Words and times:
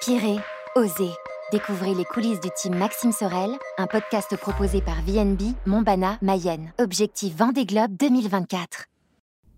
Inspirez, 0.00 0.38
osez. 0.74 1.10
Découvrez 1.50 1.94
les 1.94 2.04
coulisses 2.04 2.40
du 2.40 2.48
team 2.56 2.74
Maxime 2.76 3.12
Sorel, 3.12 3.50
un 3.76 3.86
podcast 3.86 4.34
proposé 4.36 4.80
par 4.80 5.02
VNB, 5.02 5.42
Montbana, 5.66 6.18
Mayenne. 6.22 6.72
Objectif 6.78 7.36
Vendée 7.36 7.66
Globe 7.66 7.94
2024. 7.98 8.86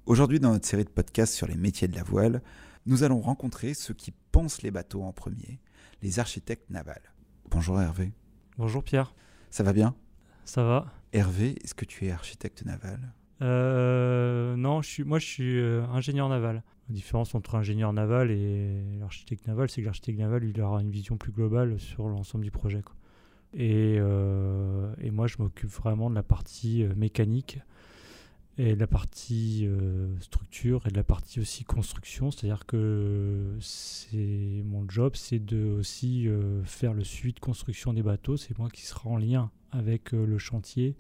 Aujourd'hui, 0.07 0.41
dans 0.41 0.53
notre 0.53 0.67
série 0.67 0.85
de 0.85 0.91
podcasts 0.91 1.35
sur 1.35 1.47
les 1.47 1.55
métiers 1.57 1.87
de 1.89 1.95
la 1.95 2.03
voile, 2.03 2.43
nous 2.87 3.05
allons 3.05 3.21
rencontrer 3.21 3.75
ceux 3.75 3.95
qui 3.95 4.12
pensent 4.33 4.62
les 4.62 4.71
bateaux 4.71 5.03
en 5.05 5.12
premier, 5.12 5.61
les 6.03 6.18
architectes 6.18 6.69
navals. 6.69 7.12
Bonjour 7.51 7.80
Hervé. 7.80 8.12
Bonjour 8.59 8.82
Pierre. 8.82 9.14
Ça 9.51 9.62
va 9.62 9.73
bien? 9.73 9.95
Ça 10.46 10.64
va. 10.64 10.87
Hervé, 11.12 11.57
est-ce 11.62 11.75
que 11.75 11.85
tu 11.85 12.07
es 12.07 12.11
architecte 12.11 12.64
naval? 12.64 13.12
Euh, 13.41 14.57
Non, 14.57 14.82
je 14.82 14.89
suis, 14.89 15.05
moi 15.05 15.19
je 15.21 15.27
suis 15.27 15.61
euh, 15.61 15.85
ingénieur 15.93 16.29
naval. 16.29 16.64
La 16.89 16.95
différence 16.95 17.35
entre 17.35 17.55
ingénieur 17.55 17.93
naval 17.93 18.30
et 18.30 18.82
l'architecte 19.00 19.46
naval, 19.46 19.71
c'est 19.71 19.80
que 19.80 19.87
l'architecte 19.87 20.19
naval, 20.19 20.45
il 20.45 20.61
aura 20.61 20.82
une 20.82 20.91
vision 20.91 21.17
plus 21.17 21.32
globale 21.32 21.80
sur 21.80 22.08
l'ensemble 22.08 22.45
du 22.45 22.50
projet. 22.50 22.82
Et, 23.54 23.96
euh, 23.99 24.93
et, 25.00 25.11
moi, 25.11 25.27
je 25.27 25.36
m'occupe 25.39 25.71
vraiment 25.71 26.11
de 26.11 26.14
la 26.14 26.22
partie 26.22 26.82
euh, 26.82 26.94
mécanique 26.94 27.61
et 28.58 28.75
de 28.75 28.81
la 28.81 28.86
partie 28.86 29.67
euh, 29.67 30.08
structure 30.21 30.86
et 30.86 30.91
de 30.91 30.96
la 30.96 31.05
partie 31.05 31.41
aussi 31.41 31.64
construction. 31.64 32.31
C'est-à-dire 32.31 32.67
que 32.67 33.56
c'est 33.61 34.62
mon 34.66 34.89
job, 34.89 35.12
c'est 35.16 35.39
de 35.44 35.70
aussi 35.70 36.28
faire 36.64 36.92
le 36.92 37.03
suivi 37.03 37.33
de 37.33 37.41
construction 37.41 37.92
des 37.92 38.03
bateaux. 38.03 38.36
C'est 38.36 38.58
moi 38.58 38.69
qui 38.69 38.83
sera 38.83 39.08
en 39.08 39.16
lien 39.16 39.50
avec 39.72 40.12
le 40.12 40.39
chantier 40.39 40.97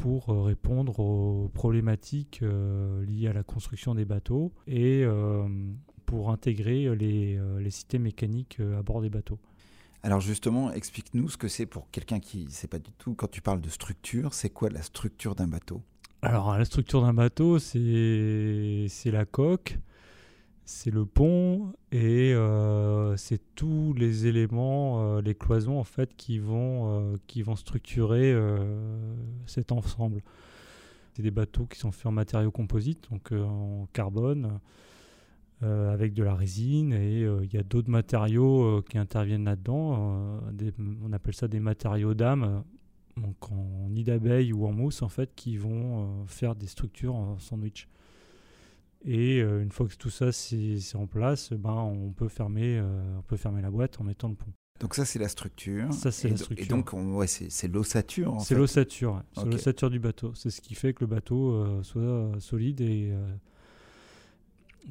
pour 0.00 0.30
euh, 0.30 0.42
répondre 0.42 0.98
aux 0.98 1.50
problématiques 1.52 2.40
euh, 2.42 3.04
liées 3.04 3.28
à 3.28 3.32
la 3.32 3.42
construction 3.42 3.94
des 3.94 4.06
bateaux 4.06 4.50
et 4.66 5.04
euh, 5.04 5.46
pour 6.06 6.30
intégrer 6.30 6.96
les, 6.96 7.38
les, 7.60 7.70
systèmes 7.70 8.02
mécaniques 8.02 8.58
à 8.76 8.82
bord 8.82 9.00
des 9.00 9.10
bateaux. 9.10 9.38
Alors 10.02 10.20
justement, 10.20 10.72
explique-nous 10.72 11.28
ce 11.28 11.36
que 11.36 11.46
c'est 11.46 11.66
pour 11.66 11.88
quelqu'un 11.90 12.18
qui 12.18 12.46
ne 12.46 12.50
sait 12.50 12.66
pas 12.66 12.80
du 12.80 12.90
tout, 12.92 13.14
quand 13.14 13.30
tu 13.30 13.42
parles 13.42 13.60
de 13.60 13.68
structure, 13.68 14.34
c'est 14.34 14.50
quoi 14.50 14.70
la 14.70 14.82
structure 14.82 15.36
d'un 15.36 15.46
bateau? 15.46 15.82
Alors 16.22 16.56
la 16.58 16.64
structure 16.64 17.02
d'un 17.02 17.14
bateau, 17.14 17.60
c'est 17.60 18.88
la 19.04 19.24
coque, 19.24 19.78
c'est 20.64 20.90
le 20.90 21.04
pont 21.04 21.72
et 21.90 22.32
euh, 22.32 23.16
c'est 23.16 23.40
tous 23.54 23.92
les 23.94 24.26
éléments, 24.26 25.16
euh, 25.16 25.20
les 25.20 25.34
cloisons 25.34 25.78
en 25.78 25.84
fait 25.84 26.14
qui 26.16 26.38
vont, 26.38 27.12
euh, 27.12 27.16
qui 27.26 27.42
vont 27.42 27.56
structurer 27.56 28.34
cet 29.46 29.72
ensemble. 29.72 30.22
C'est 31.14 31.22
des 31.22 31.30
bateaux 31.30 31.66
qui 31.66 31.78
sont 31.78 31.90
faits 31.92 32.06
en 32.06 32.12
matériaux 32.12 32.52
composites, 32.52 33.10
donc 33.10 33.32
en 33.32 33.88
carbone, 33.92 34.60
avec 35.62 36.14
de 36.14 36.22
la 36.22 36.34
résine 36.34 36.92
et 36.92 37.20
il 37.20 37.52
y 37.52 37.58
a 37.58 37.62
d'autres 37.62 37.90
matériaux 37.90 38.80
qui 38.88 38.96
interviennent 38.96 39.44
là-dedans. 39.44 40.42
on 41.04 41.12
appelle 41.12 41.34
ça 41.34 41.48
des 41.48 41.60
matériaux 41.60 42.14
d'âme, 42.14 42.62
donc 43.16 43.50
en 43.50 43.88
nid 43.90 44.04
d'abeille 44.04 44.52
ou 44.52 44.66
en 44.66 44.72
mousse 44.72 45.02
en 45.02 45.08
fait, 45.08 45.34
qui 45.34 45.56
vont 45.56 46.24
faire 46.26 46.54
des 46.54 46.68
structures 46.68 47.14
en 47.14 47.38
sandwich. 47.38 47.88
Et 49.04 49.40
euh, 49.40 49.62
une 49.62 49.72
fois 49.72 49.88
que 49.88 49.94
tout 49.94 50.10
ça 50.10 50.30
c'est 50.32 50.78
en 50.94 51.06
place, 51.06 51.52
ben, 51.52 51.70
on, 51.70 52.12
peut 52.12 52.28
fermer, 52.28 52.78
euh, 52.78 53.18
on 53.18 53.22
peut 53.22 53.36
fermer 53.36 53.62
la 53.62 53.70
boîte 53.70 54.00
en 54.00 54.04
mettant 54.04 54.28
le 54.28 54.34
pont. 54.34 54.52
Donc 54.80 54.94
ça 54.94 55.04
c'est 55.04 55.18
la 55.18 55.28
structure. 55.28 55.92
Ça 55.92 56.10
c'est 56.10 56.28
la 56.28 56.36
structure. 56.36 56.66
Et 56.66 56.68
donc 56.68 56.92
ouais, 56.92 57.26
c'est 57.26 57.68
l'ossature. 57.68 58.36
C'est 58.40 58.54
l'ossature, 58.54 59.22
c'est 59.32 59.40
okay. 59.40 59.50
l'ossature 59.50 59.90
du 59.90 59.98
bateau. 59.98 60.34
C'est 60.34 60.50
ce 60.50 60.60
qui 60.60 60.74
fait 60.74 60.92
que 60.92 61.00
le 61.00 61.06
bateau 61.06 61.52
euh, 61.52 61.82
soit 61.82 62.32
solide 62.40 62.80
et 62.80 63.12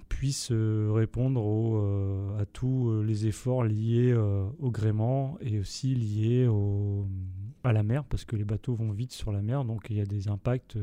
puisse 0.08 0.52
répondre 0.52 1.44
au, 1.44 2.36
à 2.40 2.46
tous 2.46 3.02
les 3.02 3.28
efforts 3.28 3.64
liés 3.64 4.14
au 4.14 4.72
gréement 4.72 5.38
et 5.42 5.60
aussi 5.60 5.94
liés 5.94 6.48
au, 6.48 7.08
à 7.64 7.74
la 7.74 7.84
mer 7.84 8.06
parce 8.06 8.26
que 8.26 8.36
les 8.36 8.46
bateaux 8.46 8.76
vont 8.76 8.92
vite 8.92 9.12
sur 9.12 9.32
la 9.32 9.42
mer, 9.42 9.66
donc 9.66 9.88
il 9.90 9.98
y 9.98 10.02
a 10.02 10.06
des 10.06 10.28
impacts. 10.30 10.78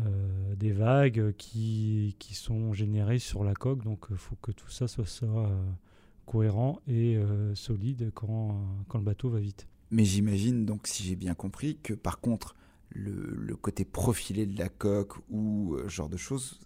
Euh, 0.00 0.56
des 0.56 0.72
vagues 0.72 1.34
qui, 1.36 2.16
qui, 2.18 2.34
sont 2.34 2.72
générées 2.72 3.20
sur 3.20 3.44
la 3.44 3.54
coque. 3.54 3.84
Donc 3.84 4.06
il 4.10 4.16
faut 4.16 4.36
que 4.42 4.50
tout 4.50 4.70
ça 4.70 4.88
soit, 4.88 5.06
soit 5.06 5.48
euh, 5.48 5.70
cohérent 6.26 6.80
et 6.88 7.16
euh, 7.16 7.54
solide 7.54 8.10
quand, 8.12 8.60
quand, 8.88 8.98
le 8.98 9.04
bateau 9.04 9.30
va 9.30 9.38
vite. 9.38 9.68
Mais 9.90 10.04
j'imagine 10.04 10.66
donc, 10.66 10.88
si 10.88 11.04
j'ai 11.04 11.14
bien 11.14 11.34
compris, 11.34 11.78
que 11.80 11.94
par 11.94 12.20
contre, 12.20 12.56
le, 12.90 13.36
le, 13.36 13.54
côté 13.54 13.84
profilé 13.84 14.46
de 14.46 14.58
la 14.58 14.68
coque 14.68 15.14
ou 15.30 15.76
ce 15.84 15.88
genre 15.88 16.08
de 16.08 16.16
choses, 16.16 16.58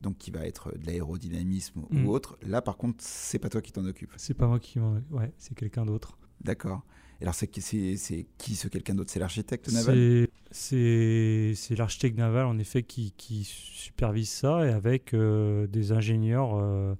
donc 0.00 0.18
qui 0.18 0.30
va 0.30 0.46
être 0.46 0.76
de 0.78 0.86
l'aérodynamisme 0.86 1.82
mmh. 1.90 2.06
ou 2.06 2.10
autre, 2.10 2.38
là 2.42 2.62
par 2.62 2.76
contre, 2.76 2.98
c'est 3.00 3.40
pas 3.40 3.48
toi 3.48 3.60
qui 3.60 3.72
t'en 3.72 3.84
occupe. 3.86 4.12
C'est 4.16 4.34
pas 4.34 4.46
moi 4.46 4.60
qui 4.60 4.78
m'en 4.78 4.92
occupe, 4.92 5.12
ouais, 5.12 5.32
c'est 5.38 5.56
quelqu'un 5.56 5.84
d'autre. 5.84 6.16
D'accord. 6.42 6.84
Alors, 7.20 7.34
c'est 7.34 7.48
qui 7.48 7.60
ce 7.60 8.68
quelqu'un 8.68 8.94
d'autre? 8.94 9.10
C'est 9.10 9.18
l'architecte 9.18 9.72
naval? 9.72 10.27
C'est 10.50 11.54
l'architecte 11.76 12.16
naval, 12.16 12.46
en 12.46 12.58
effet, 12.58 12.82
qui, 12.82 13.12
supervise 13.44 14.30
ça 14.30 14.66
et 14.66 14.70
avec 14.70 15.14
euh, 15.14 15.66
des 15.66 15.92
ingénieurs 15.92 16.54
euh, 16.54 16.94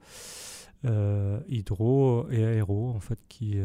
euh, 0.85 1.41
hydro 1.49 2.29
et 2.31 2.45
aéro, 2.45 2.91
en 2.91 3.01
fait, 3.01 3.19
qui, 3.29 3.57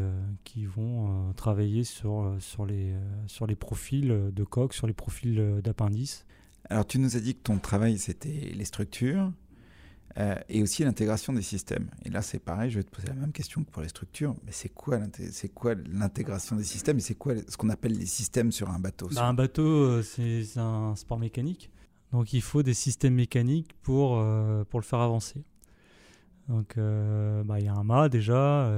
qui 0.44 0.64
vont 0.64 1.32
travailler 1.34 1.84
sur, 1.84 2.36
sur, 2.38 2.66
les, 2.66 2.94
sur 3.26 3.46
les 3.46 3.56
profils 3.56 4.30
de 4.32 4.44
coque, 4.44 4.74
sur 4.74 4.86
les 4.86 4.94
profils 4.94 5.60
d'appendices. 5.62 6.26
Alors, 6.70 6.86
tu 6.86 6.98
nous 6.98 7.16
as 7.16 7.20
dit 7.20 7.34
que 7.34 7.42
ton 7.42 7.58
travail, 7.58 7.98
c'était 7.98 8.52
les 8.54 8.64
structures. 8.64 9.30
Euh, 10.16 10.36
et 10.48 10.62
aussi 10.62 10.84
l'intégration 10.84 11.32
des 11.32 11.42
systèmes. 11.42 11.90
Et 12.04 12.08
là, 12.08 12.22
c'est 12.22 12.38
pareil, 12.38 12.70
je 12.70 12.78
vais 12.78 12.84
te 12.84 12.90
poser 12.90 13.08
la 13.08 13.14
même 13.14 13.32
question 13.32 13.64
que 13.64 13.70
pour 13.70 13.82
les 13.82 13.88
structures. 13.88 14.34
Mais 14.44 14.52
c'est 14.52 14.68
quoi 14.68 15.74
l'intégration 15.90 16.54
des 16.54 16.62
systèmes 16.64 16.98
et 16.98 17.00
c'est 17.00 17.16
quoi 17.16 17.34
ce 17.48 17.56
qu'on 17.56 17.68
appelle 17.68 17.98
les 17.98 18.06
systèmes 18.06 18.52
sur 18.52 18.70
un 18.70 18.78
bateau? 18.78 19.08
Bah, 19.12 19.26
Un 19.26 19.34
bateau, 19.34 19.64
euh, 19.64 20.02
c'est 20.02 20.44
un 20.56 20.94
sport 20.94 21.18
mécanique. 21.18 21.70
Donc 22.12 22.32
il 22.32 22.42
faut 22.42 22.62
des 22.62 22.74
systèmes 22.74 23.14
mécaniques 23.14 23.72
pour, 23.82 24.20
euh, 24.20 24.62
pour 24.64 24.78
le 24.78 24.84
faire 24.84 25.00
avancer. 25.00 25.42
Donc 26.48 26.76
bah, 26.76 27.58
il 27.58 27.64
y 27.64 27.68
a 27.68 27.74
un 27.74 27.84
mât 27.84 28.10
déjà. 28.10 28.70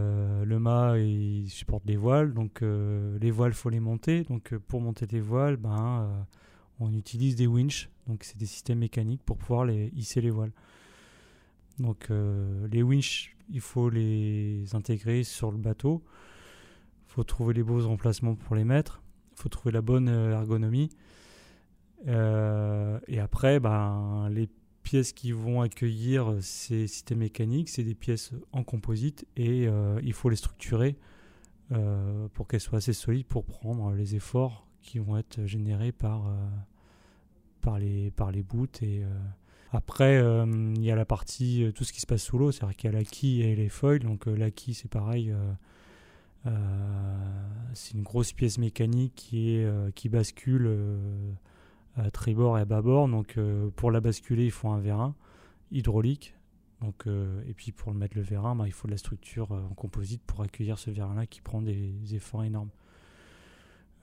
Le 0.45 0.59
mât, 0.61 0.99
il 0.99 1.51
supporte 1.51 1.83
les 1.85 1.97
voiles. 1.97 2.33
Donc 2.33 2.63
les 2.63 3.31
voiles, 3.33 3.51
il 3.51 3.57
faut 3.57 3.71
les 3.71 3.81
monter. 3.81 4.23
Donc 4.23 4.55
pour 4.69 4.81
monter 4.81 5.05
les 5.11 5.21
voiles, 5.21 5.57
ben, 5.57 6.09
on 6.79 6.95
utilise 6.95 7.35
des 7.35 7.49
winches. 7.49 7.91
Donc 8.07 8.23
c'est 8.23 8.39
des 8.39 8.47
systèmes 8.47 8.79
mécaniques 8.79 9.23
pour 9.25 9.37
pouvoir 9.37 9.65
les, 9.65 9.93
hisser 9.97 10.21
les 10.21 10.31
voiles. 10.31 10.53
Donc 11.79 12.11
euh, 12.11 12.67
les 12.69 12.83
winches, 12.83 13.37
il 13.51 13.61
faut 13.61 13.91
les 13.91 14.75
intégrer 14.75 15.23
sur 15.25 15.51
le 15.51 15.59
bateau. 15.59 16.03
Il 17.09 17.13
faut 17.13 17.25
trouver 17.25 17.55
les 17.55 17.63
beaux 17.63 17.87
emplacements 17.87 18.35
pour 18.35 18.57
les 18.57 18.65
mettre. 18.65 19.03
Il 19.33 19.43
faut 19.43 19.49
trouver 19.49 19.73
la 19.73 19.83
bonne 19.83 20.09
ergonomie. 20.09 20.91
Euh, 22.09 22.99
et 23.09 23.21
après, 23.21 23.61
ben, 23.61 24.29
les 24.31 24.49
pièces 24.87 25.13
qui 25.13 25.33
vont 25.33 25.63
accueillir 25.63 26.37
ces 26.41 26.87
systèmes 26.87 27.19
mécaniques, 27.19 27.69
c'est 27.69 27.83
des 27.83 27.97
pièces 27.97 28.31
en 28.53 28.63
composite 28.63 29.27
et 29.37 29.67
euh, 29.67 30.01
il 30.05 30.13
faut 30.13 30.29
les 30.29 30.37
structurer 30.37 30.97
euh, 31.73 32.29
pour 32.35 32.47
qu'elles 32.47 32.61
soient 32.61 32.79
assez 32.79 32.93
solides 32.93 33.27
pour 33.27 33.45
prendre 33.45 33.91
les 33.91 34.15
efforts 34.15 34.69
qui 34.83 35.01
vont 35.01 35.17
être 35.17 35.45
générés 35.45 35.91
par, 35.91 36.29
euh, 36.29 36.37
par, 37.63 37.81
les, 37.81 38.13
par 38.13 38.31
les 38.31 38.45
bouts 38.45 38.69
et 38.81 39.03
après, 39.73 40.17
euh, 40.17 40.47
il 40.77 40.83
y 40.83 40.91
a 40.91 40.97
la 40.97 41.05
partie, 41.05 41.65
euh, 41.65 41.73
tout 41.73 41.85
ce 41.85 41.93
qui 41.93 42.01
se 42.01 42.07
passe 42.07 42.23
sous 42.23 42.39
l'eau, 42.39 42.53
c'est-à-dire 42.53 42.77
qu'il 42.77 42.91
y 42.91 42.95
a 42.95 42.99
la 42.99 43.05
quille 43.05 43.43
et 43.43 43.57
les 43.57 43.69
foils. 43.69 44.01
Donc 44.01 44.29
euh, 44.29 44.35
la 44.35 44.51
quille, 44.51 44.75
c'est 44.75 44.91
pareil, 44.91 45.35
c'est 47.75 47.95
une 47.95 48.05
grosse 48.05 48.33
pièce 48.33 48.59
mécanique 48.59 49.15
qui, 49.17 50.09
bascule 50.09 50.71
à 51.97 52.11
tribord 52.13 52.57
et 52.59 52.61
à 52.61 52.65
bâbord. 52.65 53.09
Donc 53.09 53.37
pour 53.75 53.91
la 53.91 54.01
basculer, 54.01 54.45
il 54.45 54.53
faut 54.53 54.69
un 54.69 54.79
vérin 54.79 55.17
hydraulique. 55.73 56.35
Et 56.85 57.55
puis 57.55 57.73
pour 57.73 57.91
le 57.91 57.99
mettre 57.99 58.17
le 58.17 58.23
vérin, 58.23 58.55
bah, 58.55 58.65
il 58.69 58.73
faut 58.73 58.87
de 58.87 58.93
la 58.93 58.99
structure 58.99 59.51
en 59.51 59.75
composite 59.75 60.23
pour 60.23 60.43
accueillir 60.43 60.79
ce 60.79 60.91
vérin-là 60.93 61.27
qui 61.27 61.41
prend 61.41 61.63
des 61.63 62.15
efforts 62.15 62.45
énormes. 62.45 62.71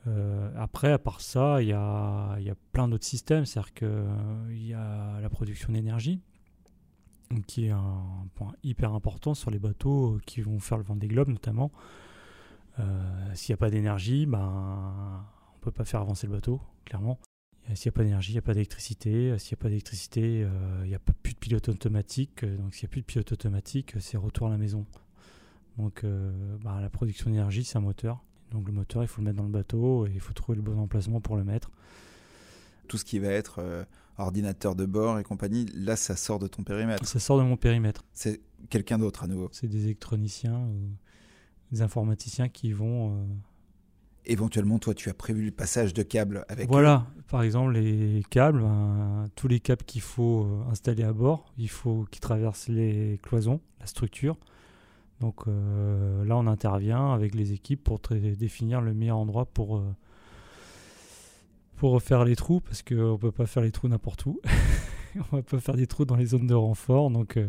Euh, 0.08 0.52
après, 0.58 0.92
à 0.92 1.00
part 1.00 1.22
ça, 1.22 1.62
il 1.62 1.70
y 1.70 1.74
a, 1.74 2.38
y 2.40 2.50
a, 2.50 2.56
plein 2.72 2.88
d'autres 2.88 3.06
systèmes. 3.06 3.46
C'est-à-dire 3.46 3.74
qu'il 3.74 3.88
euh, 3.88 4.48
y 4.52 4.74
a 4.74 5.20
la 5.22 5.30
production 5.30 5.72
d'énergie, 5.72 6.20
qui 7.48 7.66
est 7.66 7.72
un 7.72 8.28
point 8.36 8.54
hyper 8.64 8.94
important 8.94 9.34
sur 9.34 9.52
les 9.52 9.60
bateaux 9.60 10.20
qui 10.26 10.42
vont 10.42 10.60
faire 10.60 10.78
le 10.78 10.84
vent 10.84 10.96
des 10.96 11.08
globes 11.08 11.30
notamment. 11.30 11.72
Euh, 12.80 13.34
S'il 13.34 13.54
n'y 13.54 13.56
a 13.56 13.58
pas 13.58 13.70
d'énergie, 13.70 14.26
ben, 14.26 15.24
on 15.54 15.58
ne 15.58 15.62
peut 15.62 15.72
pas 15.72 15.86
faire 15.86 16.02
avancer 16.02 16.28
le 16.28 16.34
bateau, 16.34 16.60
clairement. 16.86 17.20
S'il 17.76 17.90
n'y 17.90 17.94
a 17.94 17.98
pas 17.98 18.04
d'énergie, 18.04 18.32
il 18.32 18.36
n'y 18.36 18.40
a 18.40 18.42
pas 18.42 18.54
d'électricité. 18.54 19.38
S'il 19.40 19.56
n'y 19.56 19.60
a 19.60 19.62
pas 19.62 19.70
d'électricité, 19.70 20.46
il 20.84 20.88
n'y 20.90 20.96
a 20.96 21.00
plus 21.00 21.34
de 21.34 21.40
pilote 21.40 21.70
automatique. 21.70 22.44
Donc 22.44 22.74
s'il 22.74 22.88
n'y 22.88 22.92
a 22.92 22.92
plus 22.92 23.02
de 23.02 23.06
pilote 23.06 23.32
automatique, 23.32 23.94
c'est 24.00 24.18
retour 24.18 24.48
à 24.48 24.50
la 24.50 24.58
maison. 24.58 24.86
Donc 25.78 26.04
ben, 26.04 26.82
la 26.82 26.90
production 26.90 27.30
d'énergie, 27.30 27.64
c'est 27.64 27.78
un 27.78 27.82
moteur. 27.82 28.22
Donc 28.54 28.68
le 28.68 28.74
moteur, 28.74 29.04
il 29.04 29.08
faut 29.08 29.22
le 29.22 29.26
mettre 29.26 29.38
dans 29.38 29.44
le 29.44 29.50
bateau 29.50 30.06
et 30.08 30.12
il 30.14 30.20
faut 30.20 30.34
trouver 30.34 30.56
le 30.56 30.62
bon 30.62 30.78
emplacement 30.80 31.20
pour 31.20 31.36
le 31.36 31.44
mettre. 31.44 31.72
Tout 32.88 32.98
ce 32.98 33.06
qui 33.06 33.18
va 33.20 33.30
être 33.30 33.60
euh, 33.60 33.84
ordinateur 34.18 34.76
de 34.76 34.86
bord 34.86 35.18
et 35.20 35.24
compagnie, 35.24 35.66
là, 35.74 35.96
ça 35.96 36.16
sort 36.16 36.38
de 36.40 36.48
ton 36.48 36.64
périmètre. 36.64 37.06
Ça 37.08 37.20
sort 37.20 37.38
de 37.40 37.44
mon 37.44 37.58
périmètre. 37.58 38.04
C'est 38.14 38.42
quelqu'un 38.70 38.98
d'autre 39.00 39.24
à 39.24 39.28
nouveau. 39.28 39.50
C'est 39.52 39.68
des 39.68 39.86
électroniciens, 39.86 40.60
ou 40.60 40.92
des 41.72 41.82
informaticiens 41.82 42.50
qui 42.50 42.72
vont. 42.74 43.12
euh, 43.18 43.26
Éventuellement, 44.26 44.80
toi, 44.80 44.94
tu 44.94 45.10
as 45.10 45.14
prévu 45.14 45.44
le 45.44 45.52
passage 45.52 45.94
de 45.94 46.02
câbles 46.04 46.46
avec 46.48 46.68
eux. 46.68 46.72
Voilà, 46.72 47.08
par 47.28 47.42
exemple, 47.44 47.74
les 47.74 48.24
câbles, 48.30 48.62
ben, 48.62 49.28
tous 49.36 49.50
les 49.50 49.60
câbles 49.60 49.84
qu'il 49.84 50.02
faut 50.02 50.46
euh, 50.46 50.72
installer 50.72 51.04
à 51.04 51.12
bord, 51.12 51.52
il 51.58 51.70
faut 51.70 52.06
qu'ils 52.10 52.22
traversent 52.22 52.70
les 52.70 53.20
cloisons, 53.24 53.60
la 53.82 53.86
structure. 53.86 54.38
Donc 55.24 55.48
euh, 55.48 56.25
là, 56.25 56.36
on 56.36 56.48
intervient 56.48 57.14
avec 57.14 57.34
les 57.34 57.54
équipes 57.54 57.81
pour 57.81 58.02
définir 58.02 58.81
le 58.81 58.94
meilleur 58.94 59.18
endroit 59.18 59.46
pour, 59.46 59.78
euh, 59.78 59.96
pour 61.78 61.92
refaire 61.92 62.25
les 62.25 62.36
trous, 62.36 62.60
parce 62.60 62.84
qu'on 62.84 63.14
ne 63.14 63.16
peut 63.16 63.31
pas 63.31 63.46
faire 63.46 63.64
les 63.64 63.72
trous 63.72 63.88
n'importe 63.88 64.25
où. 64.25 64.42
on 65.31 65.38
va 65.38 65.42
pas 65.42 65.62
faire 65.62 65.78
des 65.78 65.88
trous 65.88 66.04
dans 66.04 66.18
les 66.18 66.25
zones 66.25 66.46
de 66.46 66.54
renfort. 66.54 67.10
Donc 67.10 67.38
euh, 67.38 67.48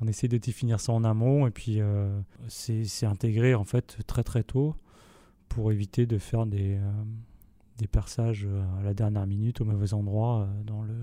on 0.00 0.06
essaie 0.06 0.28
de 0.28 0.38
définir 0.38 0.78
ça 0.78 0.92
en 0.92 1.02
amont, 1.02 1.48
et 1.48 1.50
puis 1.50 1.80
c'est 2.46 3.06
intégré 3.06 3.56
en 3.56 3.64
fait 3.64 3.98
très 4.06 4.22
très 4.22 4.44
tôt 4.44 4.76
pour 5.48 5.72
éviter 5.72 6.06
de 6.06 6.18
faire 6.18 6.46
des, 6.46 6.78
des 7.78 7.88
perçages 7.88 8.46
à 8.78 8.84
la 8.84 8.94
dernière 8.94 9.26
minute 9.26 9.60
au 9.60 9.64
mauvais 9.64 9.94
endroit 9.94 10.48
dans, 10.64 10.82
le, 10.82 10.94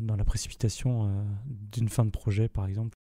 dans 0.00 0.16
la 0.16 0.24
précipitation 0.24 1.24
d'une 1.72 1.88
fin 1.88 2.04
de 2.04 2.10
projet 2.10 2.48
par 2.48 2.66
exemple. 2.66 3.01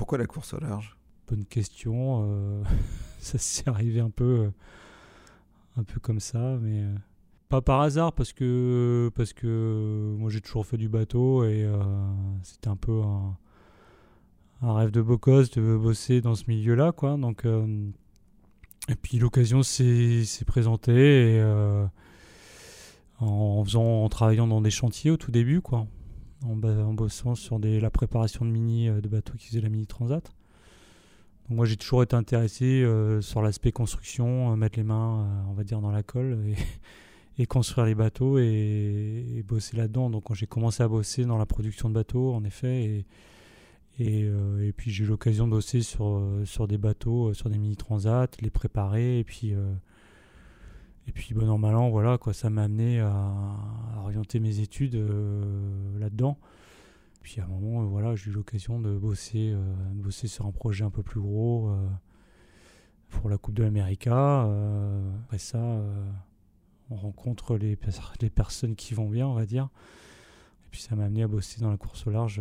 Pourquoi 0.00 0.16
la 0.16 0.24
course 0.24 0.54
au 0.54 0.60
large? 0.60 0.96
Bonne 1.28 1.44
question, 1.44 2.24
euh, 2.24 2.64
ça 3.18 3.36
s'est 3.36 3.68
arrivé 3.68 4.00
un 4.00 4.08
peu, 4.08 4.24
euh, 4.24 4.50
un 5.76 5.84
peu 5.84 6.00
comme 6.00 6.20
ça, 6.20 6.56
mais 6.58 6.80
euh, 6.80 6.94
pas 7.50 7.60
par 7.60 7.82
hasard 7.82 8.14
parce 8.14 8.32
que, 8.32 9.10
parce 9.14 9.34
que 9.34 10.14
moi 10.16 10.30
j'ai 10.30 10.40
toujours 10.40 10.64
fait 10.64 10.78
du 10.78 10.88
bateau 10.88 11.44
et 11.44 11.70
c'était 12.42 12.68
un 12.68 12.76
peu 12.76 13.02
un, 14.62 14.74
rêve 14.74 14.90
de 14.90 15.02
beau 15.02 15.18
de 15.18 15.76
bosser 15.76 16.22
dans 16.22 16.34
ce 16.34 16.44
milieu-là, 16.48 16.94
et 18.88 18.94
puis 18.94 19.18
l'occasion 19.18 19.62
s'est 19.62 20.24
présentée 20.46 21.44
en 23.20 24.08
travaillant 24.08 24.46
dans 24.46 24.62
des 24.62 24.70
chantiers 24.70 25.10
au 25.10 25.18
tout 25.18 25.30
début, 25.30 25.60
en, 26.44 26.56
bossant 26.94 27.34
sur 27.34 27.58
la 27.58 27.90
préparation 27.90 28.44
de 28.44 28.50
mini 28.50 28.88
euh, 28.88 29.00
de 29.00 29.08
bateaux 29.08 29.34
qui 29.38 29.48
faisaient 29.48 29.60
la 29.60 29.68
mini 29.68 29.86
transat. 29.86 30.32
Moi 31.48 31.66
j'ai 31.66 31.76
toujours 31.76 32.02
été 32.02 32.14
intéressé 32.14 32.82
euh, 32.82 33.20
sur 33.20 33.42
l'aspect 33.42 33.72
construction, 33.72 34.52
euh, 34.52 34.56
mettre 34.56 34.78
les 34.78 34.84
mains, 34.84 35.44
on 35.48 35.52
va 35.52 35.64
dire, 35.64 35.80
dans 35.80 35.90
la 35.90 36.02
colle 36.02 36.38
et, 37.38 37.46
construire 37.46 37.86
les 37.86 37.94
bateaux 37.94 38.38
et, 38.38 39.44
bosser 39.48 39.76
là-dedans. 39.76 40.10
Donc 40.10 40.24
quand 40.24 40.34
j'ai 40.34 40.46
commencé 40.46 40.82
à 40.82 40.88
bosser 40.88 41.24
dans 41.24 41.38
la 41.38 41.46
production 41.46 41.88
de 41.88 41.94
bateaux, 41.94 42.32
en 42.34 42.44
effet, 42.44 43.04
et, 43.98 44.72
puis 44.76 44.90
j'ai 44.90 45.04
eu 45.04 45.06
l'occasion 45.06 45.46
de 45.46 45.50
bosser 45.50 45.82
sur, 45.82 46.68
des 46.68 46.78
bateaux, 46.78 47.34
sur 47.34 47.50
des 47.50 47.58
mini 47.58 47.76
transats, 47.76 48.28
les 48.40 48.50
préparer 48.50 49.18
et 49.18 49.24
puis 49.24 49.54
euh, 49.54 49.74
bon 51.34 51.48
an 51.48 51.58
mal 51.58 51.74
voilà 51.90 52.18
quoi, 52.18 52.32
ça 52.32 52.50
m'a 52.50 52.64
amené 52.64 53.00
à 53.00 53.12
orienter 54.10 54.40
mes 54.40 54.60
études 54.60 54.96
euh, 54.96 55.98
là-dedans. 55.98 56.38
Puis 57.22 57.40
à 57.40 57.44
un 57.44 57.48
moment, 57.48 57.82
euh, 57.82 57.86
voilà, 57.86 58.14
j'ai 58.14 58.30
eu 58.30 58.32
l'occasion 58.32 58.80
de 58.80 58.96
bosser, 58.96 59.52
euh, 59.52 59.60
bosser 59.94 60.28
sur 60.28 60.46
un 60.46 60.52
projet 60.52 60.84
un 60.84 60.90
peu 60.90 61.02
plus 61.02 61.20
gros 61.20 61.74
pour 63.08 63.28
la 63.28 63.38
Coupe 63.38 63.54
de 63.54 63.62
l'América. 63.62 64.44
Euh, 64.44 65.14
après 65.24 65.38
ça, 65.38 65.82
on 66.90 66.96
rencontre 66.96 67.56
les, 67.56 67.78
les 68.20 68.30
personnes 68.30 68.74
qui 68.74 68.94
vont 68.94 69.08
bien, 69.08 69.26
on 69.26 69.34
va 69.34 69.46
dire. 69.46 69.68
Et 70.66 70.68
puis 70.70 70.80
ça 70.80 70.94
m'a 70.96 71.04
amené 71.04 71.22
à 71.22 71.28
bosser 71.28 71.60
dans 71.60 71.70
la 71.70 71.76
course 71.76 72.06
au 72.06 72.10
large 72.10 72.40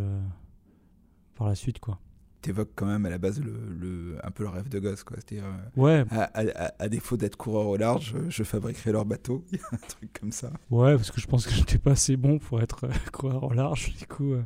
par 1.36 1.48
la 1.48 1.56
suite, 1.56 1.80
quoi. 1.80 2.00
T'évoques 2.42 2.72
quand 2.76 2.86
même 2.86 3.06
à 3.06 3.10
la 3.10 3.18
base 3.18 3.42
le, 3.42 3.52
le- 3.80 4.18
un 4.26 4.32
peu 4.32 4.44
le 4.44 4.50
rêve 4.50 4.70
de 4.70 4.80
gosse, 4.80 5.04
quoi. 5.04 5.18
C'est-à-dire, 5.18 5.46
euh, 5.46 5.82
Ouais, 5.82 6.06
à, 6.10 6.24
à- 6.40 6.72
à- 6.84 6.88
défaut 6.90 7.18
d'être 7.18 7.36
coureur 7.36 7.68
au 7.68 7.76
large, 7.76 8.16
je, 8.30 8.44
fabriquerai 8.44 8.94
leur 8.94 9.06
bateau. 9.06 9.44
Il 9.52 9.58
y 9.58 9.62
a 9.62 9.66
un 9.74 9.78
truc 9.78 10.18
comme 10.20 10.32
ça. 10.32 10.52
ouais, 10.72 10.96
parce 10.96 11.12
que 11.12 11.20
je 11.20 11.28
pense 11.28 11.46
que 11.46 11.52
je 11.54 11.60
n'étais 11.60 11.78
pas 11.78 11.92
assez 11.92 12.16
bon 12.16 12.40
pour 12.40 12.62
être 12.62 12.86
euh, 12.86 12.92
coureur 13.12 13.44
au 13.44 13.52
large, 13.54 13.94
du 13.98 14.06
coup. 14.08 14.34
euh, 14.34 14.44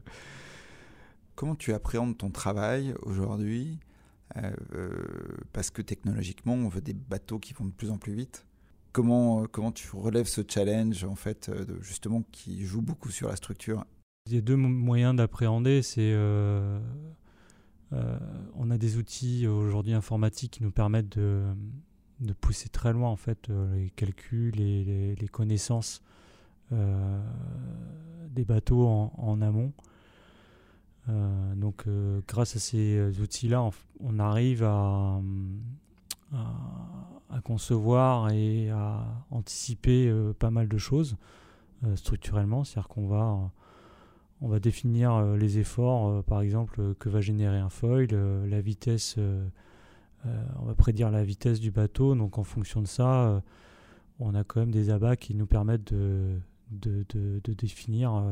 Comment 1.36 1.56
tu 1.56 1.74
appréhendes 1.74 2.18
ton 2.18 2.30
travail 2.32 2.94
aujourd'hui 3.04 3.80
Euh, 4.38 4.52
Parce 5.52 5.70
que 5.70 5.82
technologiquement, 5.84 6.54
on 6.54 6.70
veut 6.70 6.82
des 6.82 6.94
bateaux 6.94 7.38
qui 7.40 7.54
vont 7.54 7.66
de 7.66 7.72
plus 7.72 7.92
en 7.92 7.98
plus 7.98 8.14
vite. 8.14 8.46
Comment, 8.92 9.46
comment 9.46 9.72
tu 9.72 9.88
relèves 9.96 10.28
ce 10.28 10.42
challenge, 10.48 11.04
en 11.04 11.16
fait, 11.16 11.50
de- 11.50 11.80
justement, 11.82 12.24
qui 12.32 12.64
joue 12.66 12.82
beaucoup 12.82 13.10
sur 13.10 13.28
la 13.30 13.36
structure? 13.36 13.86
Il 14.28 14.34
y 14.36 14.38
a 14.38 14.42
deux 14.42 14.56
mo- 14.56 14.68
moyens 14.70 15.16
d'appréhender. 15.16 15.82
C'est 15.84 16.12
euh, 16.14 16.80
euh, 17.94 18.18
on 18.56 18.72
a 18.72 18.78
des 18.78 18.98
outils 18.98 19.48
aujourd'hui 19.48 19.94
informatiques 19.94 20.52
qui 20.52 20.64
nous 20.64 20.72
permettent 20.72 21.18
de, 21.18 21.44
pousser 22.42 22.70
très 22.70 22.94
loin 22.94 23.10
en 23.10 23.16
fait 23.16 23.50
euh, 23.50 23.76
les 23.76 23.90
calculs 23.90 24.60
et 24.60 24.84
les, 24.84 25.16
les 25.16 25.28
connaissances 25.28 26.02
euh, 26.72 27.20
des 28.30 28.46
bateaux 28.46 28.88
en, 28.88 29.42
amont. 29.42 29.74
Euh, 31.08 31.56
donc, 31.56 31.84
euh, 31.86 32.22
grâce 32.28 32.56
à 32.56 32.60
ces 32.60 33.20
outils-là, 33.20 33.70
on, 34.00 34.20
arrive 34.20 34.64
à, 34.64 35.20
à, 36.34 37.42
concevoir 37.44 38.32
et 38.32 38.72
à 38.72 39.06
anticiper 39.30 40.08
euh, 40.08 40.34
pas 40.34 40.50
mal 40.50 40.68
de 40.68 40.78
choses 40.80 41.16
euh, 41.84 41.96
structurellement. 41.96 42.64
C'est-à-dire 42.64 42.88
qu'on 42.88 43.08
va 43.08 43.52
on 44.44 44.50
va 44.50 44.60
définir 44.60 45.14
euh, 45.14 45.38
les 45.38 45.58
efforts, 45.58 46.08
euh, 46.08 46.22
par 46.22 46.42
exemple, 46.42 46.82
euh, 46.82 46.94
que 47.00 47.08
va 47.08 47.22
générer 47.22 47.58
un 47.58 47.70
foil, 47.70 48.10
la 48.46 48.62
vitesse, 48.62 49.18
on 50.26 50.66
va 50.66 50.76
prédire 50.76 51.10
la 51.12 51.24
vitesse 51.24 51.60
du 51.60 51.72
bateau. 51.72 52.14
Donc 52.14 52.38
en 52.38 52.44
fonction 52.44 52.82
de 52.82 52.88
ça, 52.88 53.42
on 54.20 54.36
a 54.36 54.44
quand 54.46 54.62
même 54.62 54.72
des 54.72 54.90
abats 54.90 55.18
qui 55.18 55.36
nous 55.36 55.46
permettent 55.46 55.94
de, 55.94 56.40
définir 57.58 58.24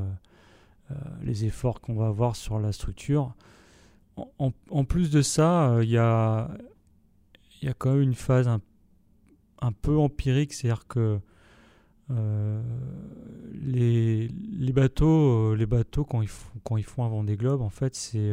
les 1.21 1.43
efforts 1.43 1.81
qu'on 1.81 1.95
va 1.95 2.07
avoir 2.07 2.37
sur 2.37 2.59
la 2.59 2.71
structure. 2.71 3.33
En, 4.37 4.85
plus 4.85 5.11
de 5.11 5.21
ça, 5.21 5.79
il 5.81 5.89
y, 5.89 5.97
a, 5.97 6.49
quand 7.77 7.91
même 7.91 8.03
une 8.03 8.13
phase 8.13 8.47
un 8.47 9.71
peu 9.73 9.97
empirique, 9.97 10.53
c'est-à-dire 10.53 10.87
que 10.87 11.19
euh, 12.11 12.61
les, 13.61 14.73
bateaux, 14.73 15.51
euh, 15.51 15.55
les 15.55 15.65
bateaux 15.65 16.03
quand 16.03 16.21
ils 16.21 16.27
font, 16.27 16.51
quand 16.63 16.77
ils 16.77 16.83
font 16.83 17.03
un 17.03 17.09
Vendée 17.09 17.37
Globe, 17.37 17.61
en 17.61 17.69
fait, 17.69 17.95
c'est 17.95 18.31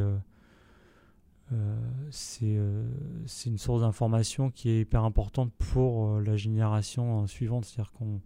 euh, 1.52 2.86
c'est 3.26 3.48
une 3.48 3.58
source 3.58 3.80
d'information 3.80 4.50
qui 4.50 4.70
est 4.70 4.80
hyper 4.80 5.04
importante 5.04 5.52
pour 5.54 6.20
la 6.20 6.36
génération 6.36 7.26
suivante. 7.26 7.64
C'est-à-dire 7.64 7.92
qu'on, 7.92 8.20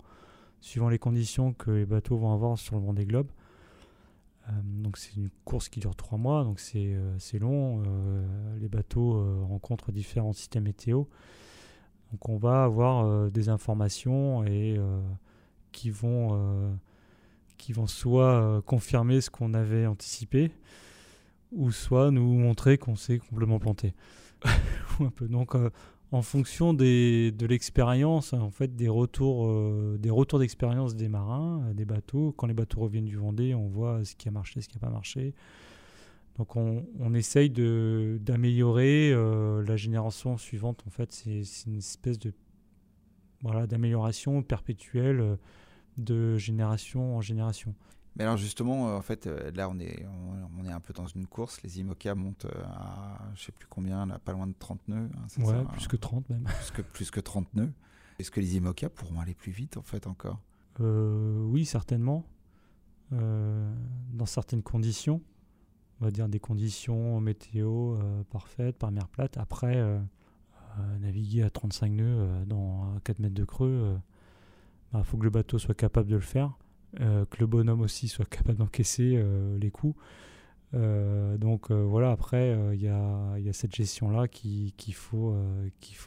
suivant 0.61 0.89
les 0.89 0.99
conditions 0.99 1.53
que 1.53 1.71
les 1.71 1.87
bateaux 1.87 2.17
vont 2.17 2.33
avoir 2.33 2.59
sur 2.59 2.77
le 2.77 2.83
Vendée 2.83 3.07
Globe, 3.07 3.31
euh, 4.49 4.53
donc 4.65 4.97
c'est 4.97 5.15
une 5.15 5.31
course 5.45 5.69
qui 5.69 5.79
dure 5.79 5.95
trois 5.95 6.19
mois, 6.19 6.43
donc 6.43 6.59
c'est 6.59 6.99
long. 7.39 7.83
les 8.61 8.69
bateaux 8.69 9.45
rencontrent 9.47 9.93
différents 9.93 10.33
systèmes 10.33 10.65
météo. 10.65 11.05
Donc 12.11 12.29
on 12.29 12.37
va 12.37 12.65
avoir 12.65 13.31
des 13.31 13.49
informations 13.49 14.45
et 14.45 14.79
qui 15.73 15.91
vont 15.91 16.29
euh, 16.33 16.73
qui 17.59 17.73
vont 17.73 17.87
soit 17.87 18.33
euh, 18.33 18.61
confirmer 18.61 19.21
ce 19.21 19.31
qu'on 19.31 19.55
avait 19.55 19.87
anticipé 19.87 20.53
ou 21.51 21.71
soit 21.71 22.11
nous 22.11 22.35
montrer 22.35 22.79
qu'on 22.79 22.97
s'est 22.97 23.19
complètement 23.19 23.59
planté. 23.59 23.95
Donc 25.21 25.55
euh, 25.55 25.71
en 26.13 26.23
fonction 26.23 26.75
des, 26.75 27.33
de 27.33 27.47
l'expérience, 27.47 28.35
en 28.35 28.51
fait, 28.51 28.77
des 28.77 28.89
retours, 28.89 29.51
des 29.99 30.11
retours 30.11 30.39
d'expérience 30.39 30.95
des 30.95 31.09
marins, 31.09 31.73
des 31.73 31.87
bateaux. 31.87 32.35
Quand 32.37 32.47
les 32.47 32.53
bateaux 32.53 32.81
reviennent 32.81 33.07
du 33.07 33.17
Vendée, 33.17 33.55
on 33.55 33.67
voit 33.69 34.05
ce 34.05 34.15
qui 34.15 34.29
a 34.29 34.31
marché, 34.31 34.61
ce 34.61 34.69
qui 34.69 34.77
n'a 34.77 34.81
pas 34.81 34.91
marché. 34.93 35.35
Donc 36.37 36.55
on, 36.57 36.85
on 37.01 37.15
essaye 37.15 37.49
d'améliorer 37.49 39.15
la 39.15 39.77
génération 39.77 40.37
suivante. 40.37 40.85
En 40.87 40.91
fait, 40.91 41.13
c'est 41.13 41.43
une 41.67 41.79
espèce 41.79 42.19
de 42.19 42.35
voilà 43.43 43.67
d'amélioration 43.67 44.43
perpétuelle 44.43 45.21
euh, 45.21 45.37
de 45.99 46.37
génération 46.37 47.17
en 47.17 47.21
génération. 47.21 47.75
Mais 48.17 48.25
alors 48.25 48.37
justement, 48.37 48.89
euh, 48.91 48.97
en 48.97 49.03
fait, 49.03 49.27
euh, 49.27 49.51
là, 49.53 49.69
on 49.71 49.79
est, 49.79 50.05
on, 50.07 50.61
on 50.61 50.65
est 50.69 50.73
un 50.73 50.81
peu 50.81 50.93
dans 50.93 51.07
une 51.07 51.27
course. 51.27 51.63
Les 51.63 51.81
IMOCA 51.81 52.15
montent 52.15 52.47
à, 52.67 53.19
je 53.35 53.45
sais 53.45 53.53
plus 53.53 53.67
combien, 53.69 54.05
là, 54.07 54.19
pas 54.19 54.33
loin 54.33 54.47
de 54.47 54.55
30 54.59 54.87
nœuds. 54.89 55.09
hein, 55.15 55.43
Ouais, 55.43 55.47
ça, 55.47 55.65
plus 55.73 55.85
hein, 55.85 55.89
que 55.89 55.97
30 55.97 56.29
même. 56.31 56.43
plus 56.45 56.71
que, 56.71 56.83
plus 56.83 57.11
que 57.11 57.21
30 57.21 57.55
nœuds. 57.55 57.73
Est-ce 58.19 58.31
que 58.31 58.41
les 58.41 58.57
IMOCA 58.57 58.91
pourront 58.91 59.19
aller 59.21 59.35
plus 59.35 59.51
vite, 59.53 59.77
en 59.79 59.83
fait, 59.83 60.07
encore? 60.07 60.41
Euh, 60.81 61.43
oui, 61.45 61.65
certainement. 61.65 62.25
Euh, 63.13 63.75
dans 64.13 64.27
certaines 64.27 64.63
conditions, 64.63 65.21
on 66.01 66.05
va 66.05 66.11
dire 66.11 66.29
des 66.29 66.39
conditions 66.41 67.19
météo 67.21 67.95
euh, 67.97 68.23
parfaites, 68.31 68.79
par 68.79 68.91
mer 68.91 69.09
plate. 69.09 69.37
Après, 69.39 69.77
naviguer 71.01 71.43
à 71.43 71.51
35 71.51 71.93
nœuds 71.93 72.05
euh, 72.07 72.45
dans 72.45 72.99
4 73.05 73.19
mètres 73.19 73.35
de 73.35 73.45
creux, 73.45 73.99
il 74.95 75.05
faut 75.05 75.17
que 75.17 75.25
le 75.25 75.31
bateau 75.31 75.59
soit 75.59 75.75
capable 75.75 76.09
de 76.09 76.17
le 76.17 76.21
faire. 76.21 76.53
que 76.97 77.39
le 77.39 77.47
bonhomme 77.47 77.81
aussi 77.81 78.09
soit 78.09 78.29
capable 78.29 78.59
d'encaisser 78.59 79.25
les 79.59 79.71
coups. 79.71 79.97
donc 80.75 81.71
voilà, 81.71 82.11
après, 82.11 82.75
il 82.75 82.83
y 82.83 82.89
a, 82.89 83.53
cette 83.53 83.75
gestion-là 83.75 84.29
qu'il 84.29 84.95
faut, 84.95 85.35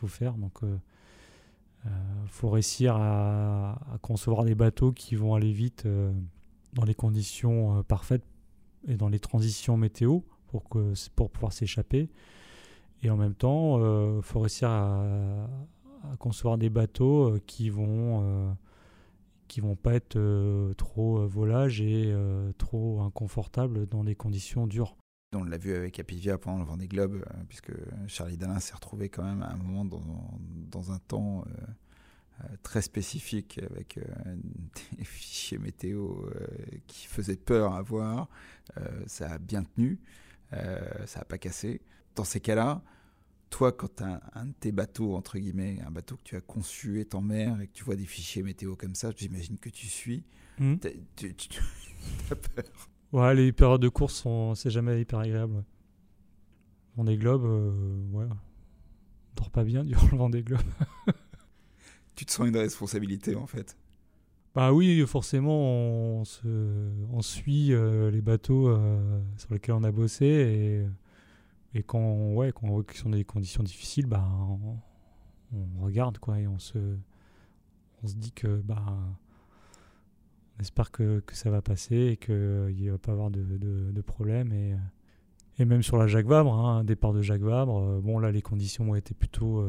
faire. 0.08 0.36
Donc 0.36 0.60
il 0.64 1.90
faut 2.28 2.50
réussir 2.50 2.96
à, 2.96 3.98
concevoir 4.04 4.46
des 4.46 4.54
bateaux 4.54 4.92
qui 4.92 5.16
vont 5.16 5.34
aller 5.34 5.52
vite 5.52 5.88
dans 6.74 6.86
les 6.86 6.94
conditions 6.94 7.82
parfaites 7.82 8.24
et 8.88 8.98
dans 8.98 9.10
les 9.10 9.20
transitions 9.20 9.78
météo 9.78 10.20
pour 10.48 11.32
pouvoir 11.32 11.54
s'échapper. 11.54 12.12
Et 13.06 13.10
en 13.12 13.18
même 13.18 13.36
temps, 13.36 13.78
il 13.78 13.84
euh, 13.84 14.22
faut 14.24 14.40
réussir 14.40 14.68
à, 14.68 15.48
concevoir 16.18 16.58
des 16.58 16.72
bateaux 16.72 17.36
euh, 17.36 17.42
qui 17.46 17.70
vont 17.70 18.24
euh, 18.24 18.52
qui 19.48 19.62
vont 19.62 19.76
pas 19.76 19.94
être 19.94 20.18
trop 20.74 21.28
volages 21.28 21.80
et 21.82 22.16
trop 22.58 23.02
inconfortables 23.02 23.86
dans 23.86 24.04
des 24.04 24.16
conditions 24.16 24.66
dures. 24.66 24.98
On 25.36 25.44
l'a 25.44 25.60
vu 25.60 25.76
avec 25.76 26.00
Apivia 26.00 26.40
pendant 26.40 26.58
le 26.58 26.66
Vendée 26.66 26.88
Globe, 26.88 27.24
puisque 27.48 27.72
Charlie 28.08 28.38
Dalin 28.38 28.60
s'est 28.60 28.74
retrouvé 28.74 29.08
quand 29.08 29.24
même 29.24 29.44
à 29.44 29.52
un 29.52 29.56
moment 29.56 29.86
dans, 29.86 30.02
dans 30.72 30.92
un 30.92 30.98
temps 30.98 31.46
très 32.64 32.82
spécifique 32.82 33.62
avec 33.70 34.00
des 34.98 35.06
fichiers 35.06 35.60
météo 35.60 36.24
qui 36.88 37.06
faisaient 37.06 37.38
peur 37.38 37.76
à 37.76 37.84
voir. 37.84 38.30
ça 39.06 39.34
a 39.34 39.38
bien 39.38 39.64
tenu. 39.64 40.00
Ça 40.50 41.20
n'a 41.20 41.26
pas 41.26 41.38
cassé. 41.38 41.82
Dans 42.16 42.24
ces 42.24 42.40
cas-là, 42.40 42.82
toi, 43.56 43.72
quand 43.72 44.02
un 44.02 44.48
de 44.48 44.52
tes 44.60 44.74
bateaux, 44.74 45.16
entre 45.16 45.40
guillemets, 45.40 45.80
un 45.88 45.90
bateau 45.90 46.18
que 46.18 46.24
tu 46.24 46.36
as 46.36 46.42
conçu 46.42 47.00
est 47.00 47.16
en 47.16 47.22
mer 47.22 47.62
et 47.62 47.68
que 47.68 47.72
tu 47.72 47.86
vois 47.86 47.96
des 47.96 48.06
fichiers 48.06 48.44
météo 48.44 48.76
comme 48.76 48.96
ça, 48.96 49.12
j'imagine 49.16 49.58
que 49.58 49.70
tu 49.70 49.88
suis, 49.88 50.26
hmm. 50.60 50.76
tu, 51.16 51.34
as 52.32 52.36
peur. 52.36 52.66
Ouais, 53.14 53.34
les 53.34 53.54
périodes 53.54 53.82
de 53.82 53.88
course, 53.88 54.16
sont, 54.16 54.56
c'est 54.56 54.70
jamais 54.70 55.00
hyper 55.00 55.20
agréable. 55.20 55.64
Vendée 56.98 57.16
Globe, 57.16 57.46
euh, 57.46 57.72
ouais, 58.12 58.26
on 58.26 59.36
dort 59.38 59.52
pas 59.52 59.64
bien 59.64 59.84
durant 59.86 60.10
le 60.12 60.18
Vendée 60.18 60.44
Globe. 60.44 60.60
tu 62.18 62.26
te 62.26 62.34
sens 62.34 62.50
une 62.50 62.58
responsabilité 62.58 63.36
en 63.36 63.48
fait. 63.48 63.78
Bah 64.54 64.74
oui, 64.74 65.02
forcément, 65.08 65.62
on, 65.62 66.26
se, 66.26 66.46
on 67.10 67.22
suit 67.22 67.72
euh, 67.72 68.12
les 68.12 68.22
bateaux 68.22 68.68
euh, 68.68 69.22
sur 69.38 69.54
lesquels 69.54 69.76
on 69.76 69.84
a 69.86 69.94
bossé 69.94 70.26
et, 70.26 70.86
et 71.76 71.84
quand, 71.84 72.34
ouais, 72.34 72.52
quand 72.52 72.68
on 72.68 72.72
voit 72.72 72.84
qu'ils 72.84 72.98
sont 72.98 73.10
dans 73.10 73.18
des 73.18 73.24
conditions 73.24 73.62
difficiles, 73.62 74.08
bah, 74.08 74.28
on, 75.54 75.84
regarde 75.84 76.18
quoi 76.18 76.40
et 76.40 76.48
on 76.48 76.58
se, 76.58 76.98
on 78.04 78.08
se 78.08 78.16
dit 78.16 78.32
que 78.32 78.62
bah, 78.62 78.84
on 80.58 80.62
espère 80.62 80.90
que, 80.90 81.20
que 81.20 81.36
ça 81.36 81.52
va 81.52 81.62
passer 81.62 81.96
et 81.96 82.18
qu'il 82.18 82.34
ne 82.34 82.92
va 82.92 82.98
pas 82.98 83.12
avoir 83.12 83.30
de, 83.30 83.44
de, 83.44 84.02
problème 84.02 84.52
et, 84.52 84.76
et 85.60 85.66
même 85.66 85.84
sur 85.84 85.98
la 85.98 86.08
Jacques 86.08 86.26
Vabre, 86.26 86.54
hein, 86.54 86.84
départ 86.84 87.14
de 87.14 87.22
Jacques 87.22 87.42
Vabre, 87.42 87.78
euh, 87.80 88.02
bon 88.02 88.20
là 88.20 88.32
les 88.32 88.42
conditions 88.42 88.90
ont 88.90 88.96
été 88.96 89.14
plutôt 89.14 89.64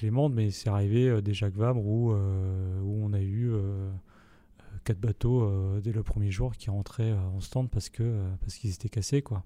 clémente, 0.00 0.32
mais 0.32 0.50
c'est 0.50 0.70
arrivé 0.70 1.08
euh, 1.08 1.20
des 1.20 1.34
Jacques 1.34 1.56
Vabre 1.56 1.84
où, 1.84 2.12
euh, 2.12 2.80
où 2.80 3.04
on 3.04 3.12
a 3.12 3.20
eu 3.20 3.50
euh, 3.52 3.90
quatre 4.84 4.98
bateaux 4.98 5.46
dès 5.80 5.92
le 5.92 6.02
premier 6.02 6.30
jour 6.30 6.52
qui 6.54 6.70
rentraient 6.70 7.12
en 7.12 7.40
stand 7.40 7.68
parce 7.68 7.90
que 7.90 8.24
parce 8.40 8.54
qu'ils 8.54 8.72
étaient 8.72 8.88
cassés 8.88 9.20
quoi. 9.20 9.44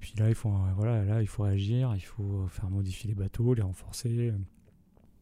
Et 0.00 0.06
puis 0.06 0.14
là 0.16 0.28
il 0.28 0.34
faut 0.34 0.50
voilà 0.76 1.04
là 1.04 1.20
il 1.20 1.26
faut 1.26 1.42
réagir, 1.42 1.92
il 1.94 2.00
faut 2.00 2.46
faire 2.48 2.70
modifier 2.70 3.08
les 3.08 3.14
bateaux, 3.14 3.52
les 3.52 3.62
renforcer. 3.62 4.32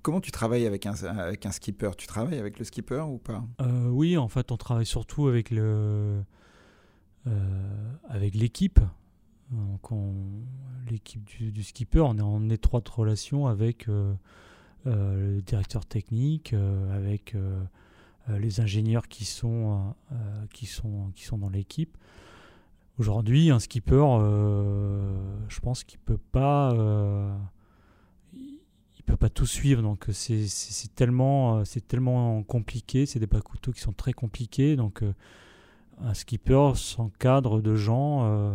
Comment 0.03 0.21
tu 0.21 0.31
travailles 0.31 0.67
avec 0.67 0.87
un, 0.87 0.95
avec 0.95 1.45
un 1.47 1.51
skipper? 1.51 1.91
Tu 1.99 2.07
travailles 2.07 2.39
avec 2.39 2.61
le 2.61 2.65
skipper 2.65 3.05
ou 3.09 3.19
pas? 3.19 3.45
Oui, 3.91 4.17
en 4.17 4.29
fait, 4.29 4.53
on 4.53 4.57
travaille 4.57 4.87
surtout 4.87 5.27
avec 5.27 5.51
le 5.51 6.23
avec 8.09 8.35
l'équipe. 8.35 8.79
L'équipe 10.89 11.25
du, 11.25 11.51
du, 11.51 11.63
skipper, 11.65 12.01
on 12.01 12.17
est 12.17 12.23
en 12.23 12.49
étroite 12.49 12.89
relation 12.89 13.49
avec 13.49 13.89
euh, 14.87 15.35
le 15.37 15.43
directeur 15.43 15.85
technique, 15.85 16.53
euh, 16.53 16.97
avec 16.97 17.35
euh, 17.35 17.61
les 18.39 18.61
ingénieurs 18.61 19.09
qui 19.09 19.25
sont, 19.25 19.95
qui 20.53 20.67
sont, 20.67 21.11
qui 21.15 21.25
sont 21.25 21.39
dans 21.39 21.49
l'équipe. 21.49 21.97
Aujourd'hui, 22.99 23.51
un 23.51 23.61
skipper, 23.61 24.05
je 25.49 25.61
pense 25.61 25.85
qu'il 25.85 26.01
peut 26.01 26.19
pas, 26.33 26.75
il 28.35 29.03
peut 29.05 29.17
pas 29.17 29.31
tout 29.31 29.47
suivre. 29.47 29.83
Donc 29.83 30.07
c'est 30.11 30.95
tellement, 30.97 31.65
c'est 31.65 31.87
tellement 31.87 32.43
compliqué. 32.43 33.07
C'est 33.07 33.21
des 33.21 33.27
bas 33.27 33.41
couteaux 33.41 33.73
qui 33.73 33.81
sont 33.81 33.93
très 33.93 34.13
compliqués. 34.13 34.75
Donc 34.75 35.05
un 36.01 36.15
skipper 36.15 36.73
s'encadre 36.75 37.63
de 37.63 37.77
gens 37.77 38.53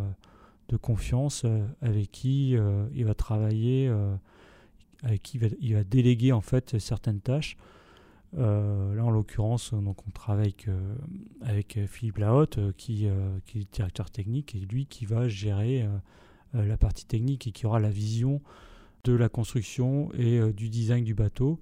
de 0.68 0.78
confiance 0.78 1.46
avec 1.82 2.12
qui 2.12 2.58
il 2.94 3.06
va 3.06 3.14
travailler 3.14 3.90
avec 5.04 5.22
qui 5.22 5.40
il 5.60 5.76
va, 5.76 5.84
déléguer 5.84 6.32
en 6.32 6.42
fait 6.42 6.80
certaines 6.80 7.20
tâches. 7.20 7.58
Euh, 8.38 8.96
là, 8.96 9.06
en 9.06 9.12
l'occurrence, 9.12 9.74
donc 9.74 10.08
on 10.08 10.12
travaille 10.12 10.56
avec, 11.42 11.78
euh, 11.78 11.88
Philippe 11.88 12.18
Lahotte, 12.18 12.58
euh, 12.58 12.72
qui, 12.78 13.08
qui, 13.46 13.60
est 13.60 13.74
directeur 13.74 14.10
technique, 14.10 14.56
et 14.56 14.60
lui 14.60 14.86
qui 14.86 15.06
va 15.06 15.28
gérer 15.28 15.88
la 16.54 16.78
partie 16.78 17.06
technique 17.06 17.48
et 17.48 17.52
qui 17.52 17.66
aura 17.66 17.80
la 17.80 17.90
vision 17.90 18.42
de 19.06 19.14
la 19.14 19.28
construction 19.28 20.12
et 20.14 20.40
du 20.54 20.70
design 20.70 21.04
du 21.04 21.16
bateau. 21.16 21.60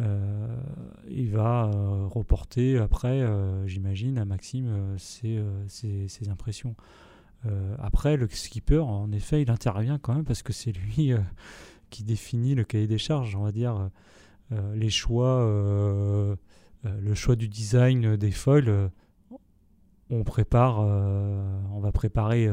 il 0.00 1.30
va 1.30 1.70
reporter 2.10 2.76
après, 2.78 3.24
j'imagine, 3.66 4.18
à 4.18 4.24
Maxime 4.24 4.96
ses, 4.98 5.38
impressions. 6.28 6.74
après, 7.78 8.16
le 8.16 8.28
skipper, 8.28 8.80
en 8.80 9.12
effet, 9.12 9.42
il 9.42 9.50
intervient 9.50 9.98
quand 9.98 10.14
même 10.14 10.24
parce 10.24 10.42
que 10.42 10.52
c'est 10.52 10.72
lui 10.72 11.14
qui 11.94 12.02
définit 12.02 12.56
le 12.56 12.64
cahier 12.64 12.88
des 12.88 12.98
charges, 12.98 13.36
on 13.36 13.44
va 13.44 13.52
dire, 13.52 13.76
euh, 13.76 13.84
euh, 13.84 13.88
les 14.50 14.90
choix, 14.90 15.40
euh, 15.40 16.36
le 16.84 17.14
choix 17.14 17.36
du 17.36 17.48
design 17.48 18.16
des 18.16 18.30
foils. 18.30 18.90
on 20.10 20.24
prépare, 20.24 20.80
on 20.80 21.80
va 21.80 21.92
préparer 21.92 22.48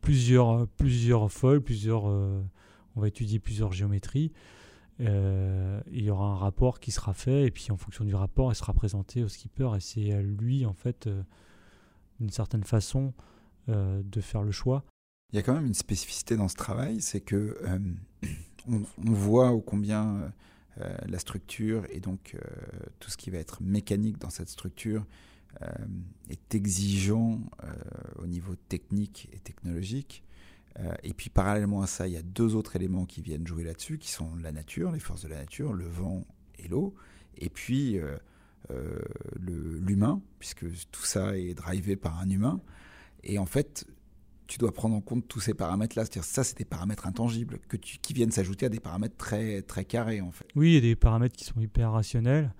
plusieurs, 0.00 0.66
plusieurs 0.68 1.30
foils, 1.30 1.60
plusieurs, 1.60 2.04
on 2.04 3.00
va 3.00 3.08
étudier 3.08 3.38
plusieurs 3.38 3.72
géométries. 3.72 4.32
il 4.98 5.82
y 5.92 6.10
aura 6.10 6.26
un 6.26 6.36
rapport 6.36 6.80
qui 6.80 6.90
sera 6.90 7.12
fait 7.12 7.44
et 7.46 7.50
puis 7.50 7.70
en 7.70 7.76
fonction 7.76 8.04
du 8.04 8.14
rapport, 8.14 8.50
il 8.50 8.54
sera 8.54 8.72
présenté 8.72 9.22
au 9.22 9.28
skipper 9.28 9.70
et 9.76 9.80
c'est 9.80 10.12
à 10.12 10.22
lui 10.22 10.64
en 10.64 10.74
fait, 10.74 11.08
d'une 12.20 12.30
certaine 12.30 12.64
façon, 12.64 13.12
de 13.68 14.20
faire 14.20 14.42
le 14.42 14.50
choix 14.50 14.84
il 15.32 15.36
y 15.36 15.38
a 15.38 15.42
quand 15.42 15.54
même 15.54 15.66
une 15.66 15.74
spécificité 15.74 16.36
dans 16.36 16.48
ce 16.48 16.56
travail, 16.56 17.00
c'est 17.00 17.22
que 17.22 17.56
euh, 18.70 18.78
on, 19.04 19.12
voit 19.12 19.52
combien 19.66 20.32
euh, 20.80 20.96
la 21.06 21.18
structure 21.18 21.84
et 21.90 22.00
donc 22.00 22.34
euh, 22.34 22.40
tout 22.98 23.10
ce 23.10 23.16
qui 23.16 23.30
va 23.30 23.38
être 23.38 23.62
mécanique 23.62 24.18
dans 24.18 24.30
cette 24.30 24.48
structure 24.48 25.04
est 26.30 26.54
exigeant 26.54 27.38
au 28.16 28.26
niveau 28.26 28.56
technique 28.70 29.28
et 29.34 29.38
technologique. 29.38 30.24
et 31.02 31.12
puis 31.12 31.28
parallèlement 31.28 31.82
à 31.82 31.86
ça, 31.86 32.08
il 32.08 32.14
y 32.14 32.16
a 32.16 32.22
deux 32.22 32.56
autres 32.56 32.74
éléments 32.74 33.04
qui 33.04 33.20
viennent 33.20 33.46
jouer 33.46 33.62
là-dessus, 33.62 33.98
qui 33.98 34.10
sont 34.10 34.34
la 34.36 34.50
nature, 34.50 34.92
les 34.92 34.98
forces 34.98 35.24
de 35.24 35.28
la 35.28 35.36
nature, 35.36 35.74
le 35.74 35.84
vent 35.84 36.24
et 36.58 36.68
l'eau, 36.68 36.94
et 37.36 37.50
puis 37.50 38.00
l'humain, 39.38 40.22
puisque 40.38 40.64
tout 40.90 41.04
ça 41.04 41.36
est 41.36 41.52
drivé 41.52 41.96
par 41.96 42.18
un 42.18 42.30
humain. 42.30 42.62
Et 43.22 43.38
en 43.38 43.46
fait, 43.46 43.86
tu 44.46 44.58
dois 44.58 44.72
prendre 44.72 44.94
en 44.94 45.00
compte 45.00 45.26
tous 45.28 45.40
ces 45.40 45.54
paramètres-là. 45.54 46.04
C'est-à-dire 46.04 46.24
ça, 46.24 46.44
c'est 46.44 46.58
des 46.58 46.64
paramètres 46.64 47.06
intangibles 47.06 47.58
que 47.68 47.76
tu, 47.76 47.98
qui 47.98 48.12
viennent 48.12 48.30
s'ajouter 48.30 48.66
à 48.66 48.68
des 48.68 48.80
paramètres 48.80 49.16
très, 49.16 49.62
très 49.62 49.84
carrés, 49.84 50.20
en 50.20 50.30
fait. 50.30 50.46
Oui, 50.54 50.70
il 50.70 50.74
y 50.74 50.78
a 50.78 50.80
des 50.80 50.96
paramètres 50.96 51.36
qui 51.36 51.44
sont 51.44 51.60
hyper 51.60 51.92
rationnels. 51.92 52.52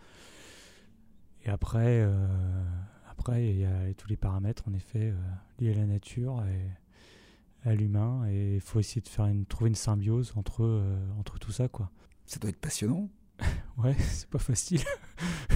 Et 1.44 1.50
après, 1.50 2.00
euh, 2.00 2.64
après 3.08 3.48
il 3.48 3.58
y 3.58 3.64
a 3.64 3.92
tous 3.96 4.08
les 4.08 4.16
paramètres, 4.16 4.64
en 4.68 4.74
effet, 4.74 5.10
euh, 5.10 5.16
liés 5.58 5.72
à 5.72 5.76
la 5.76 5.86
nature 5.86 6.44
et 6.46 7.68
à 7.68 7.74
l'humain. 7.74 8.26
Et 8.28 8.56
il 8.56 8.60
faut 8.60 8.80
essayer 8.80 9.00
de 9.00 9.08
faire 9.08 9.26
une, 9.26 9.46
trouver 9.46 9.70
une 9.70 9.76
symbiose 9.76 10.32
entre, 10.36 10.64
euh, 10.64 10.96
entre 11.18 11.38
tout 11.38 11.52
ça, 11.52 11.68
quoi. 11.68 11.90
Ça 12.26 12.38
doit 12.38 12.50
être 12.50 12.60
passionnant. 12.60 13.08
ouais, 13.78 13.94
c'est 13.98 14.28
pas 14.28 14.38
facile. 14.38 14.82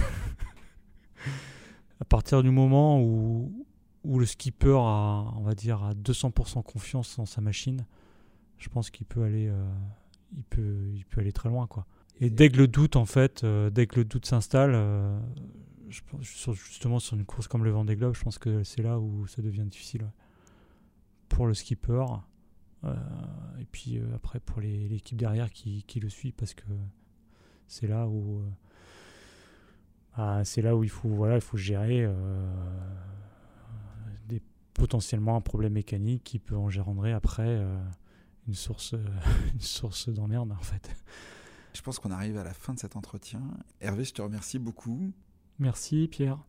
à 1.99 2.05
partir 2.05 2.43
du 2.43 2.51
moment 2.51 3.01
où, 3.01 3.66
où 4.07 4.19
le 4.19 4.25
skipper 4.25 4.77
a, 4.79 5.33
on 5.35 5.41
va 5.41 5.53
dire, 5.53 5.83
à 5.83 5.93
200% 5.93 6.63
confiance 6.63 7.19
en 7.19 7.25
sa 7.25 7.41
machine, 7.41 7.85
je 8.57 8.69
pense 8.69 8.89
qu'il 8.89 9.05
peut 9.05 9.23
aller, 9.23 9.47
euh, 9.49 9.69
il 10.35 10.43
peut, 10.43 10.89
il 10.93 11.05
peut 11.05 11.19
aller 11.19 11.33
très 11.33 11.49
loin, 11.49 11.67
quoi. 11.67 11.85
Et 12.19 12.29
dès 12.29 12.49
que 12.49 12.57
le 12.57 12.67
doute, 12.67 12.95
en 12.95 13.05
fait, 13.05 13.43
euh, 13.43 13.69
dès 13.69 13.85
que 13.85 13.97
le 13.97 14.05
doute 14.05 14.25
s'installe, 14.25 14.71
euh, 14.73 15.19
justement 16.21 16.99
sur 16.99 17.17
une 17.17 17.25
course 17.25 17.47
comme 17.47 17.65
le 17.65 17.69
Vendée 17.69 17.97
Globe, 17.97 18.15
je 18.15 18.23
pense 18.23 18.39
que 18.39 18.63
c'est 18.63 18.81
là 18.81 18.97
où 18.97 19.27
ça 19.27 19.41
devient 19.41 19.65
difficile 19.65 20.09
pour 21.27 21.45
le 21.45 21.53
skipper. 21.53 22.05
et 22.85 23.65
puis 23.71 24.01
après 24.15 24.39
pour 24.39 24.61
l'équipe 24.61 25.17
derrière 25.17 25.51
qui, 25.51 25.83
qui, 25.83 25.99
le 25.99 26.09
suit, 26.09 26.31
parce 26.31 26.53
que 26.53 26.65
c'est 27.67 27.87
là 27.87 28.07
où 28.07 28.41
ah, 30.15 30.43
c'est 30.43 30.61
là 30.61 30.75
où 30.75 30.83
il 30.83 30.89
faut, 30.89 31.09
voilà, 31.09 31.35
il 31.35 31.41
faut 31.41 31.57
gérer 31.57 32.05
potentiellement 34.77 35.35
un 35.35 35.41
problème 35.41 35.73
mécanique 35.73 36.23
qui 36.23 36.39
peut 36.39 36.55
engendrer 36.55 37.11
après 37.11 37.61
une 38.47 38.53
source, 38.53 38.95
une 39.53 39.61
source 39.61 40.09
d'emmerde 40.09 40.51
en 40.51 40.63
fait. 40.63 40.89
Je 41.73 41.81
pense 41.81 41.99
qu'on 41.99 42.11
arrive 42.11 42.37
à 42.37 42.43
la 42.43 42.53
fin 42.53 42.73
de 42.73 42.79
cet 42.79 42.95
entretien. 42.95 43.41
Hervé, 43.81 44.03
je 44.03 44.13
te 44.13 44.21
remercie 44.21 44.59
beaucoup. 44.59 45.11
Merci 45.59 46.07
Pierre. 46.07 46.39